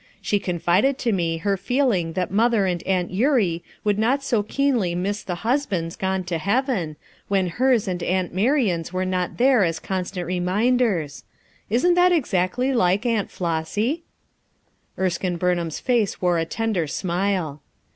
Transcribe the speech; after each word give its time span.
She 0.19 0.39
confided 0.39 0.97
to 0.97 1.11
me 1.11 1.37
her 1.37 1.55
feeling 1.55 2.13
that 2.13 2.31
Mother 2.31 2.65
and 2.65 2.81
FOUR 2.81 2.87
MOTHERS 2.87 3.03
AT 3.03 3.09
CHAUTAUQUA 3.09 3.19
15 3.19 3.21
Aunt 3.21 3.21
Eurie 3.21 3.63
would 3.83 3.99
not 3.99 4.23
so 4.23 4.41
keenly 4.41 4.95
miss 4.95 5.21
the 5.21 5.39
ins 5.47 5.65
bands 5.67 5.95
gone 5.95 6.23
to 6.23 6.37
heaven, 6.39 6.95
when 7.27 7.47
hers 7.49 7.87
and 7.87 8.01
Aunt 8.01 8.33
Mar 8.33 8.57
ian 8.57 8.83
's 8.83 8.91
were 8.91 9.05
not 9.05 9.37
there 9.37 9.63
as 9.63 9.77
constant 9.77 10.25
reminders. 10.25 11.23
Isn't 11.69 11.93
that 11.93 12.11
exactly 12.11 12.73
like 12.73 13.05
Aunt 13.05 13.29
Flossy?" 13.29 14.01
Erskine 14.97 15.37
Burnham's 15.37 15.79
face 15.79 16.19
wore 16.19 16.39
a 16.39 16.45
tender 16.45 16.87
smile. 16.87 17.61